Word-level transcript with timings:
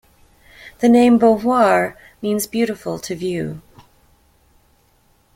The 0.79 0.89
name 0.89 1.19
"Beauvoir" 1.19 1.95
means 2.23 2.47
"beautiful 2.47 2.97
to 2.97 3.13
view". 3.15 3.61